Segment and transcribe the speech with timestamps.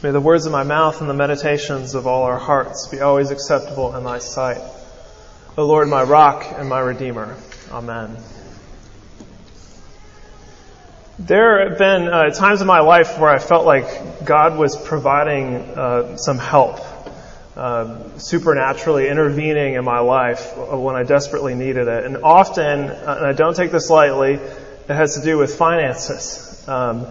[0.00, 3.32] May the words of my mouth and the meditations of all our hearts be always
[3.32, 4.62] acceptable in thy sight.
[5.56, 7.36] O Lord, my rock and my redeemer.
[7.72, 8.16] Amen.
[11.18, 15.56] There have been uh, times in my life where I felt like God was providing
[15.56, 16.78] uh, some help,
[17.56, 22.04] uh, supernaturally intervening in my life when I desperately needed it.
[22.04, 26.64] And often, uh, and I don't take this lightly, it has to do with finances.
[26.68, 27.08] Um,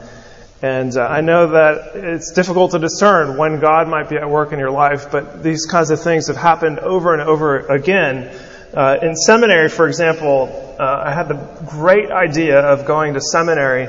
[0.62, 4.54] and uh, I know that it's difficult to discern when God might be at work
[4.54, 8.36] in your life, but these kinds of things have happened over and over again.
[8.73, 11.36] Uh, in seminary, for example, uh, I had the
[11.67, 13.88] great idea of going to seminary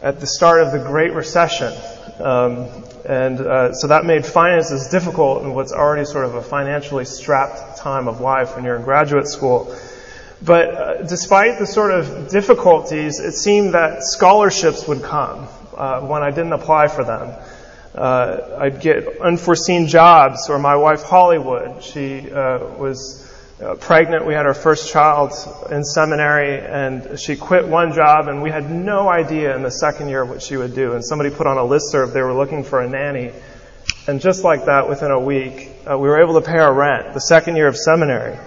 [0.00, 1.72] at the start of the Great Recession.
[2.20, 2.68] Um,
[3.04, 7.78] and uh, so that made finances difficult in what's already sort of a financially strapped
[7.78, 9.76] time of life when you're in graduate school.
[10.40, 16.22] But uh, despite the sort of difficulties, it seemed that scholarships would come uh, when
[16.22, 17.34] I didn't apply for them.
[17.94, 23.26] Uh, I'd get unforeseen jobs, or my wife Hollywood, she uh, was
[23.58, 24.26] uh, pregnant.
[24.26, 25.32] We had our first child
[25.70, 30.10] in seminary, and she quit one job, and we had no idea in the second
[30.10, 30.92] year what she would do.
[30.92, 33.32] And somebody put on a listserv they were looking for a nanny,
[34.06, 37.14] and just like that, within a week, uh, we were able to pay our rent.
[37.14, 38.38] The second year of seminary.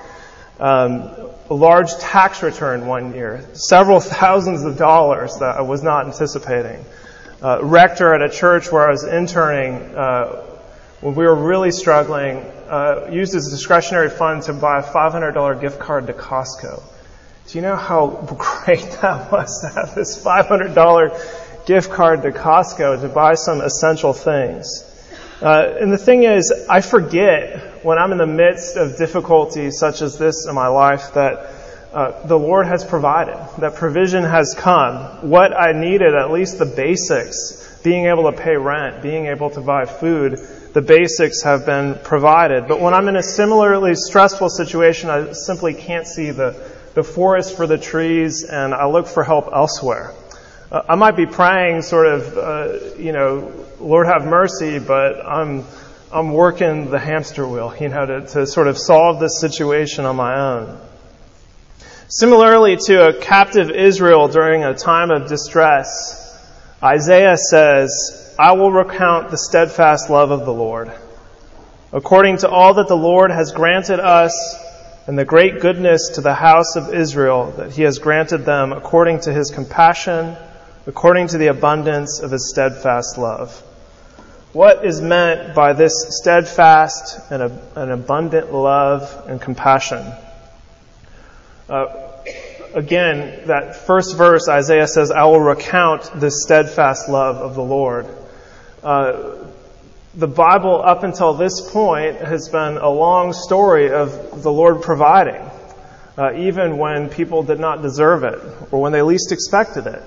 [0.60, 1.10] Um,
[1.50, 6.86] a large tax return one year, several thousands of dollars that I was not anticipating
[7.42, 10.46] uh, rector at a church where I was interning, uh,
[11.02, 12.38] when we were really struggling,
[12.68, 16.84] uh, used his discretionary fund to buy a $500 gift card to Costco.
[17.48, 18.08] Do you know how
[18.66, 24.14] great that was to have this $500 gift card to Costco to buy some essential
[24.14, 24.86] things?
[25.42, 30.02] Uh, and the thing is, I forget when I'm in the midst of difficulties such
[30.02, 31.59] as this in my life that
[31.94, 35.30] uh, the Lord has provided, that provision has come.
[35.30, 39.62] What I needed, at least the basics, being able to pay rent, being able to
[39.62, 40.40] buy food,
[40.74, 42.68] the basics have been provided.
[42.68, 46.56] But when I'm in a similarly stressful situation, I simply can't see the,
[46.94, 50.14] the forest for the trees and I look for help elsewhere.
[50.72, 55.64] Uh, I might be praying sort of, uh, you know, Lord have mercy, but I'm,
[56.12, 60.16] I'm working the hamster wheel, you know, to, to sort of solve this situation on
[60.16, 60.80] my own.
[62.12, 66.36] Similarly to a captive Israel during a time of distress,
[66.82, 70.92] Isaiah says, I will recount the steadfast love of the Lord.
[71.94, 74.56] According to all that the Lord has granted us
[75.06, 79.20] and the great goodness to the house of Israel that he has granted them according
[79.22, 80.36] to his compassion,
[80.88, 83.52] according to the abundance of his steadfast love.
[84.52, 87.44] What is meant by this steadfast and
[87.76, 90.12] an abundant love and compassion?
[91.70, 92.10] Uh,
[92.74, 98.08] again, that first verse, Isaiah says, I will recount the steadfast love of the Lord.
[98.84, 99.36] Uh,
[100.16, 105.48] the Bible, up until this point, has been a long story of the Lord providing,
[106.18, 108.40] uh, even when people did not deserve it
[108.72, 110.02] or when they least expected it.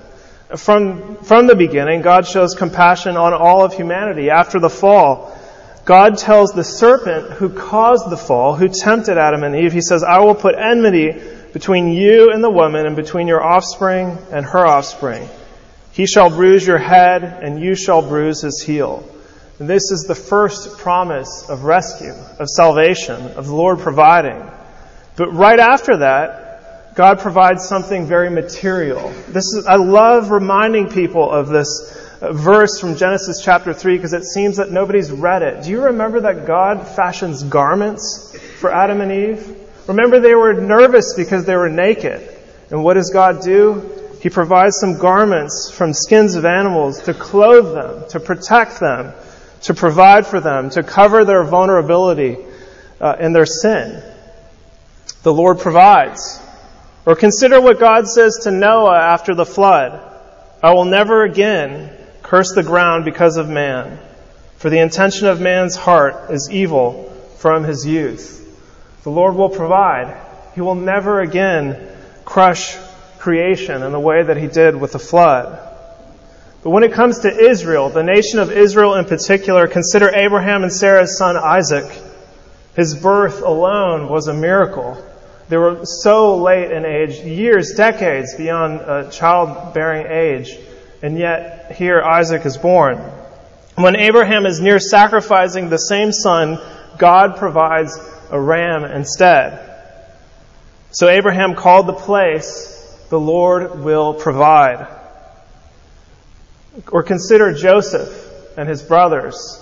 [0.57, 4.29] From, from the beginning, God shows compassion on all of humanity.
[4.29, 5.35] After the fall,
[5.85, 10.03] God tells the serpent who caused the fall, who tempted Adam and Eve, He says,
[10.03, 14.65] I will put enmity between you and the woman, and between your offspring and her
[14.65, 15.29] offspring.
[15.91, 19.07] He shall bruise your head, and you shall bruise his heel.
[19.59, 24.43] And this is the first promise of rescue, of salvation, of the Lord providing.
[25.15, 29.09] But right after that, God provides something very material.
[29.29, 34.13] This is, I love reminding people of this uh, verse from Genesis chapter 3 because
[34.13, 35.63] it seems that nobody's read it.
[35.63, 39.62] Do you remember that God fashions garments for Adam and Eve?
[39.87, 42.29] Remember, they were nervous because they were naked.
[42.69, 44.03] And what does God do?
[44.21, 49.13] He provides some garments from skins of animals to clothe them, to protect them,
[49.63, 52.37] to provide for them, to cover their vulnerability
[53.01, 54.01] uh, and their sin.
[55.23, 56.39] The Lord provides.
[57.05, 60.01] Or consider what God says to Noah after the flood.
[60.61, 61.89] I will never again
[62.21, 63.99] curse the ground because of man,
[64.55, 68.42] for the intention of man's heart is evil from his youth.
[69.03, 70.15] The Lord will provide.
[70.55, 71.89] He will never again
[72.25, 72.75] crush
[73.19, 75.59] creation in the way that he did with the flood.
[76.63, 80.71] But when it comes to Israel, the nation of Israel in particular, consider Abraham and
[80.71, 81.85] Sarah's son Isaac.
[82.75, 84.97] His birth alone was a miracle.
[85.49, 90.57] They were so late in age, years, decades beyond a childbearing age,
[91.01, 92.97] and yet here Isaac is born.
[93.75, 96.59] When Abraham is near sacrificing the same son,
[96.97, 97.99] God provides
[98.33, 99.59] a ram instead.
[100.91, 102.69] So Abraham called the place,
[103.09, 104.87] the Lord will provide.
[106.91, 108.11] Or consider Joseph
[108.57, 109.59] and his brothers.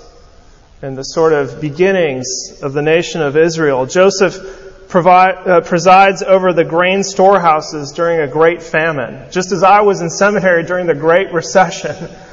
[0.81, 3.85] and the sort of beginnings of the nation of Israel.
[3.85, 9.31] Joseph provide, uh, presides over the grain storehouses during a great famine.
[9.31, 11.95] Just as I was in seminary during the Great Recession,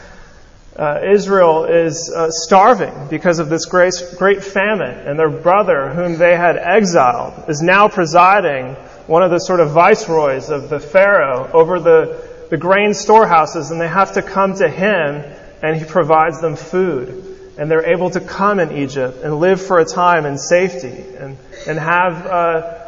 [0.79, 6.17] uh, Israel is uh, starving because of this great, great famine, and their brother, whom
[6.17, 8.75] they had exiled, is now presiding,
[9.07, 13.81] one of the sort of viceroys of the Pharaoh, over the, the grain storehouses, and
[13.81, 15.25] they have to come to him,
[15.63, 19.81] and he provides them food and they're able to come in Egypt and live for
[19.81, 21.37] a time in safety and,
[21.67, 22.79] and have uh,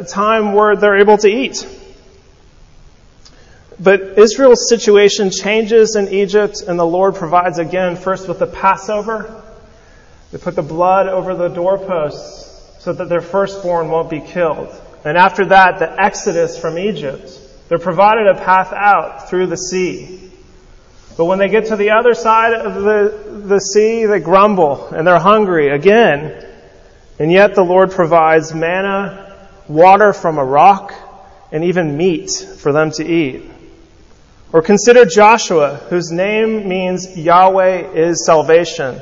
[0.00, 1.68] a time where they're able to eat.
[3.78, 9.42] But Israel's situation changes in Egypt, and the Lord provides again, first with the Passover.
[10.30, 14.68] They put the blood over the doorposts so that their firstborn won't be killed.
[15.04, 17.40] And after that, the exodus from Egypt.
[17.68, 20.30] They're provided a path out through the sea.
[21.16, 25.06] But when they get to the other side of the, the sea, they grumble and
[25.06, 26.44] they're hungry again.
[27.18, 29.36] And yet the Lord provides manna,
[29.68, 30.92] water from a rock,
[31.52, 33.50] and even meat for them to eat.
[34.54, 39.00] Or consider Joshua, whose name means Yahweh is salvation.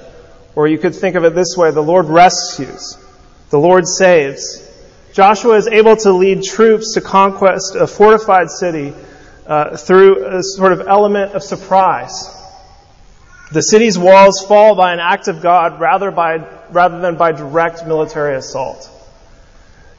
[0.55, 2.97] Or you could think of it this way the Lord rescues,
[3.51, 4.67] the Lord saves.
[5.13, 8.95] Joshua is able to lead troops to conquest a fortified city
[9.47, 12.35] uh, through a sort of element of surprise.
[13.53, 16.39] The city's walls fall by an act of God rather, by,
[16.71, 18.89] rather than by direct military assault.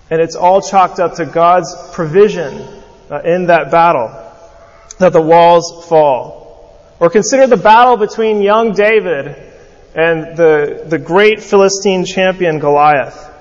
[0.09, 2.67] And it's all chalked up to God's provision
[3.11, 4.31] uh, in that battle
[4.99, 6.43] that the walls fall.
[6.99, 9.35] Or consider the battle between young David
[9.95, 13.31] and the, the great Philistine champion Goliath.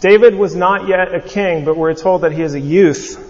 [0.00, 3.22] David was not yet a king, but we're told that he is a youth,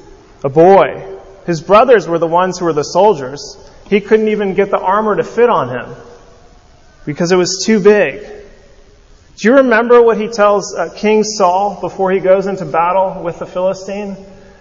[0.44, 1.19] a boy.
[1.47, 3.56] His brothers were the ones who were the soldiers.
[3.88, 5.94] He couldn't even get the armor to fit on him
[7.05, 8.20] because it was too big.
[9.37, 13.38] Do you remember what he tells uh, King Saul before he goes into battle with
[13.38, 14.17] the Philistine?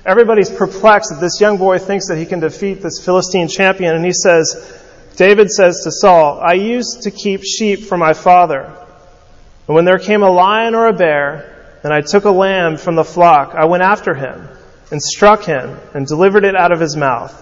[0.06, 4.06] Everybody's perplexed that this young boy thinks that he can defeat this Philistine champion, and
[4.06, 4.82] he says,
[5.16, 8.72] David says to Saul, I used to keep sheep for my father.
[9.68, 12.96] And when there came a lion or a bear, and I took a lamb from
[12.96, 14.48] the flock, I went after him
[14.92, 17.42] and struck him and delivered it out of his mouth.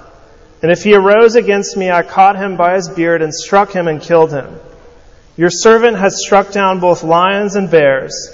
[0.62, 3.90] And if he arose against me, I caught him by his beard and struck him
[3.90, 4.58] and killed him.
[5.36, 8.30] Your servant has struck down both lions and bears,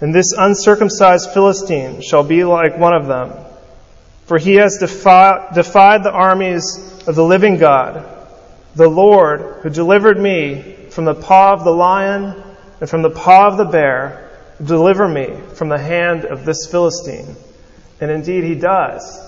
[0.00, 3.32] and this uncircumcised Philistine shall be like one of them.
[4.26, 8.04] For he has defied, defied the armies of the living God,
[8.74, 12.42] the Lord, who delivered me from the paw of the lion
[12.80, 14.30] and from the paw of the bear,
[14.62, 17.36] deliver me from the hand of this Philistine.
[18.00, 19.20] And indeed, he does.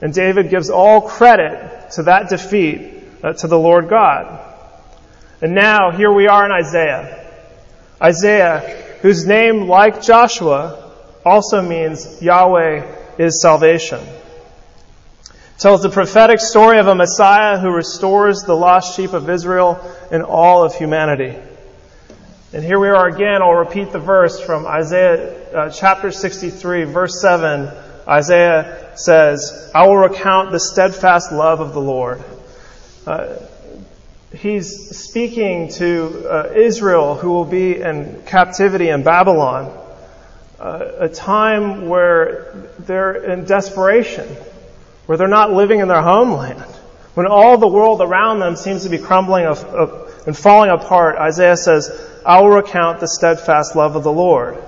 [0.00, 4.40] And David gives all credit to that defeat uh, to the Lord God.
[5.42, 7.30] And now, here we are in Isaiah.
[8.00, 8.60] Isaiah,
[9.02, 10.92] whose name, like Joshua,
[11.24, 14.00] also means Yahweh is salvation.
[15.58, 19.80] Tells the prophetic story of a Messiah who restores the lost sheep of Israel
[20.10, 21.36] and all of humanity.
[22.52, 23.42] And here we are again.
[23.42, 27.70] I'll repeat the verse from Isaiah uh, chapter 63, verse 7
[28.06, 32.22] Isaiah says, I will recount the steadfast love of the Lord.
[33.06, 33.36] Uh,
[34.36, 39.72] he's speaking to uh, Israel who will be in captivity in Babylon,
[40.60, 44.28] uh, a time where they're in desperation,
[45.06, 46.60] where they're not living in their homeland.
[47.14, 51.90] When all the world around them seems to be crumbling and falling apart, Isaiah says,
[52.26, 54.62] I will recount the steadfast love of the Lord.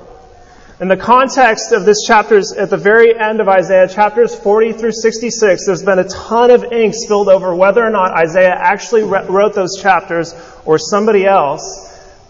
[0.78, 4.93] In the context of this chapter, at the very end of Isaiah, chapters 40 through
[4.93, 9.55] 66, there's been a ton of ink spilled over whether or not Isaiah actually wrote
[9.55, 10.35] those chapters
[10.66, 11.86] or somebody else,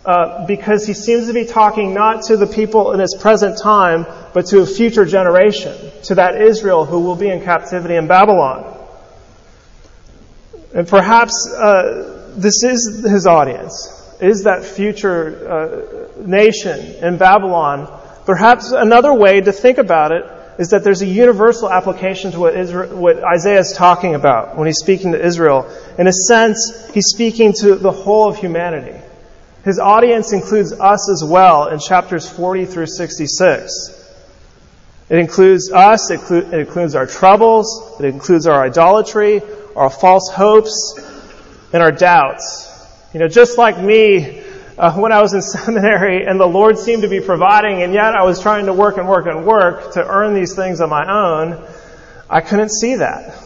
[0.07, 4.07] uh, because he seems to be talking not to the people in his present time,
[4.33, 8.73] but to a future generation, to that Israel who will be in captivity in Babylon.
[10.75, 17.89] And perhaps uh, this is his audience, is that future uh, nation in Babylon
[18.27, 20.25] Perhaps another way to think about it
[20.59, 24.67] is that there's a universal application to what, Israel, what Isaiah is talking about when
[24.67, 25.71] he's speaking to Israel.
[25.97, 29.01] In a sense, he's speaking to the whole of humanity.
[29.67, 34.13] His audience includes us as well in chapters 40 through 66.
[35.09, 36.21] It includes us, it,
[36.55, 39.43] includes our troubles, it includes our idolatry,
[39.75, 41.01] our false hopes,
[41.73, 42.73] and our doubts.
[43.13, 44.41] You know, just like me,
[44.79, 48.15] uh, when I was in seminary and the Lord seemed to be providing, and yet
[48.15, 51.11] I was trying to work and work and work to earn these things on my
[51.11, 51.61] own,
[52.31, 53.46] I couldn't see that.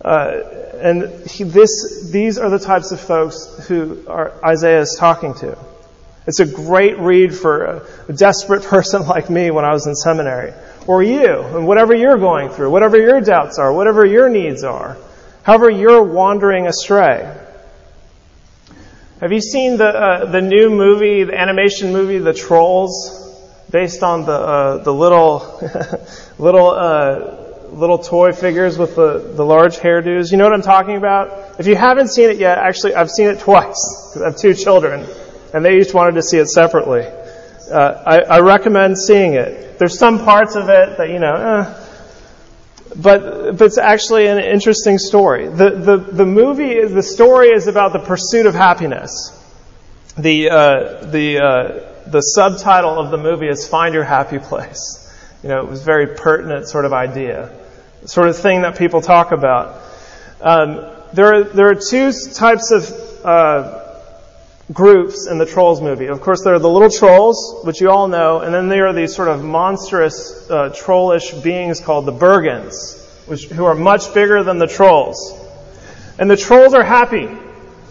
[0.00, 0.40] Uh,
[0.80, 5.58] and he, this, these are the types of folks who are, Isaiah is talking to.
[6.26, 10.52] It's a great read for a desperate person like me when I was in seminary.
[10.86, 14.96] Or you, and whatever you're going through, whatever your doubts are, whatever your needs are,
[15.42, 17.36] however you're wandering astray.
[19.20, 23.18] Have you seen the, uh, the new movie, the animation movie, The Trolls?
[23.70, 25.60] Based on the, uh, the little,
[26.38, 27.39] little, uh,
[27.72, 30.30] little toy figures with the, the large hairdos.
[30.30, 31.60] You know what I'm talking about?
[31.60, 34.54] If you haven't seen it yet, actually, I've seen it twice because I have two
[34.54, 35.06] children,
[35.54, 37.02] and they each wanted to see it separately.
[37.02, 39.78] Uh, I, I, recommend seeing it.
[39.78, 41.86] There's some parts of it that you know, eh,
[42.96, 45.46] but but it's actually an interesting story.
[45.46, 49.36] The the the movie, the story is about the pursuit of happiness.
[50.18, 54.96] The uh, the uh, the subtitle of the movie is "Find Your Happy Place."
[55.44, 57.59] You know, it was a very pertinent sort of idea
[58.06, 59.82] sort of thing that people talk about.
[60.40, 63.80] Um, there, are, there are two types of uh,
[64.72, 66.06] groups in the Trolls movie.
[66.06, 68.92] Of course, there are the little trolls, which you all know, and then there are
[68.92, 74.42] these sort of monstrous uh, trollish beings called the Bergens, which, who are much bigger
[74.42, 75.34] than the trolls.
[76.18, 77.28] And the trolls are happy,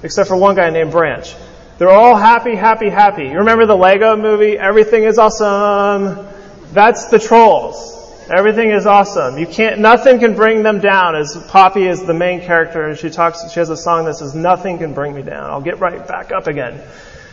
[0.04, 1.34] except for one guy named Branch.
[1.78, 3.24] They're all happy, happy, happy.
[3.24, 4.58] You remember the Lego movie?
[4.58, 6.28] Everything is awesome.
[6.74, 7.99] That's the trolls.
[8.30, 9.40] Everything is awesome.
[9.40, 11.16] You can't, nothing can bring them down.
[11.16, 14.36] As Poppy is the main character, and she talks, she has a song that says,
[14.36, 15.50] "Nothing can bring me down.
[15.50, 16.80] I'll get right back up again."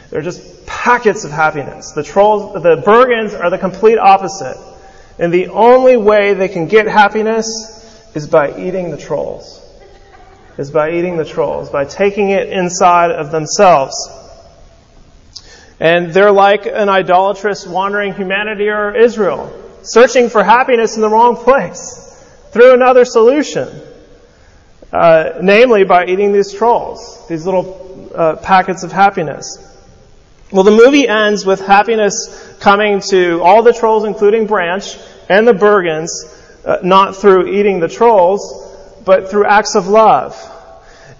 [0.08, 1.92] They're just packets of happiness.
[1.92, 4.56] The trolls, the Bergens are the complete opposite,
[5.18, 9.60] and the only way they can get happiness is by eating the trolls.
[10.56, 14.10] Is by eating the trolls, by taking it inside of themselves.
[15.78, 19.52] And they're like an idolatrous wandering humanity or Israel
[19.86, 22.02] searching for happiness in the wrong place
[22.50, 23.68] through another solution,
[24.92, 29.62] uh, namely by eating these trolls, these little uh, packets of happiness.
[30.50, 34.96] Well, the movie ends with happiness coming to all the trolls, including Branch
[35.28, 36.08] and the Bergens,
[36.64, 40.34] uh, not through eating the trolls, but through acts of love.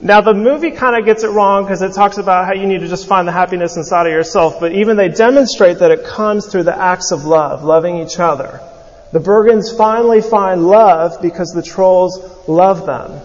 [0.01, 2.81] Now the movie kind of gets it wrong because it talks about how you need
[2.81, 6.47] to just find the happiness inside of yourself, but even they demonstrate that it comes
[6.47, 8.61] through the acts of love, loving each other.
[9.13, 13.21] The Bergens finally find love because the trolls love them,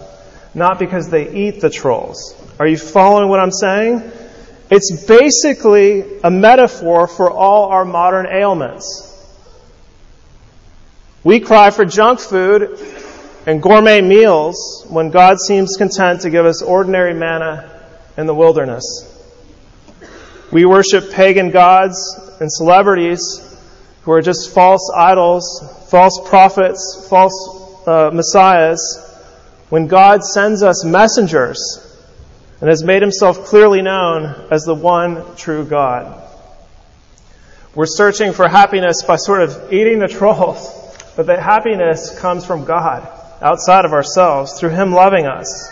[0.54, 2.34] not because they eat the trolls.
[2.58, 4.10] Are you following what I'm saying?
[4.70, 9.08] It's basically a metaphor for all our modern ailments.
[11.22, 12.78] We cry for junk food
[13.46, 17.82] and gourmet meals when God seems content to give us ordinary manna
[18.16, 19.08] in the wilderness.
[20.52, 23.48] We worship pagan gods and celebrities
[24.02, 28.80] who are just false idols, false prophets, false uh, messiahs,
[29.70, 31.78] when God sends us messengers
[32.60, 36.20] and has made himself clearly known as the one true God.
[37.74, 40.68] We're searching for happiness by sort of eating the trolls,
[41.16, 43.08] but that happiness comes from God
[43.42, 45.70] outside of ourselves through Him loving us.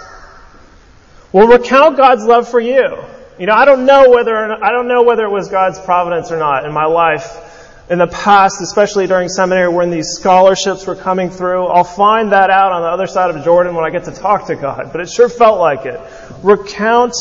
[1.32, 2.98] We'll recount God's love for you.
[3.38, 6.38] You know, I don't know whether I don't know whether it was God's providence or
[6.38, 7.46] not in my life
[7.88, 11.66] in the past, especially during seminary when these scholarships were coming through.
[11.66, 14.46] I'll find that out on the other side of Jordan when I get to talk
[14.46, 16.00] to God, but it sure felt like it.
[16.42, 17.14] Recount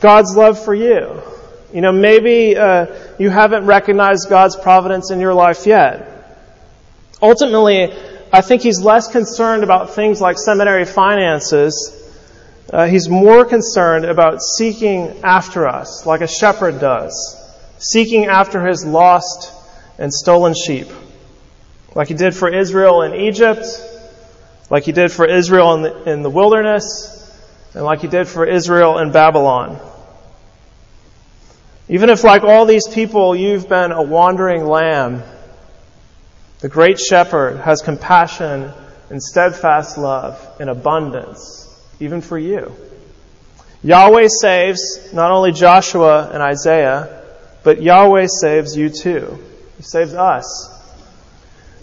[0.00, 1.20] God's love for you.
[1.74, 2.86] You know, maybe uh,
[3.18, 6.14] you haven't recognized God's providence in your life yet.
[7.20, 7.92] Ultimately,
[8.32, 11.94] I think he's less concerned about things like seminary finances.
[12.70, 17.36] Uh, he's more concerned about seeking after us, like a shepherd does,
[17.78, 19.50] seeking after his lost
[19.98, 20.88] and stolen sheep,
[21.94, 23.64] like he did for Israel in Egypt,
[24.68, 27.14] like he did for Israel in the, in the wilderness,
[27.74, 29.80] and like he did for Israel in Babylon.
[31.88, 35.22] Even if, like all these people, you've been a wandering lamb
[36.60, 38.72] the great shepherd has compassion
[39.10, 41.66] and steadfast love in abundance,
[42.00, 42.74] even for you.
[43.82, 47.22] Yahweh saves not only Joshua and Isaiah,
[47.62, 49.38] but Yahweh saves you too.
[49.76, 50.74] He saves us.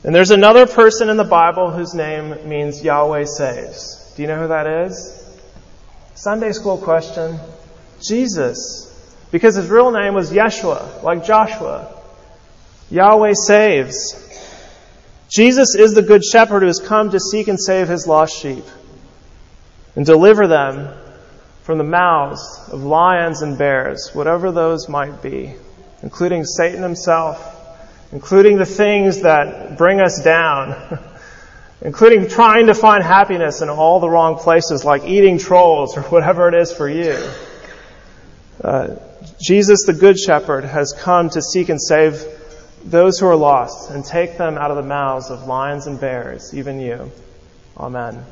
[0.04, 4.14] And there's another person in the Bible whose name means Yahweh saves.
[4.16, 5.24] Do you know who that is?
[6.16, 7.40] Sunday school question.
[8.02, 8.92] Jesus.
[9.32, 11.92] Because his real name was Yeshua, like Joshua.
[12.92, 14.25] Yahweh saves.
[15.30, 18.64] Jesus is the good shepherd who has come to seek and save his lost sheep
[19.96, 20.96] and deliver them
[21.64, 25.54] from the mouths of lions and bears, whatever those might be,
[26.04, 27.54] including Satan himself,
[28.12, 31.00] including the things that bring us down,
[31.82, 36.48] including trying to find happiness in all the wrong places, like eating trolls or whatever
[36.48, 37.18] it is for you.
[38.64, 38.96] Uh,
[39.42, 42.24] Jesus, the Good Shepherd, has come to seek and save
[42.86, 46.54] those who are lost and take them out of the mouths of lions and bears,
[46.54, 47.12] even you.
[47.78, 48.24] Amen.